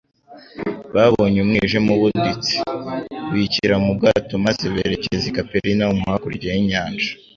babonye 0.95 1.37
umwijima 1.41 1.89
ubuditse: 1.97 2.55
"bikira 3.33 3.75
mu 3.83 3.91
bwato 3.97 4.33
maze 4.45 4.63
berekeza 4.73 5.23
i 5.27 5.33
Kaperinawumu 5.37 6.03
hakurya 6.11 6.49
y'inyanja." 6.55 7.09